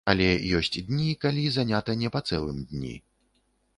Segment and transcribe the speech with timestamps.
[0.11, 0.27] Але
[0.59, 2.95] ёсць дні, калі занята не па цэлым дні.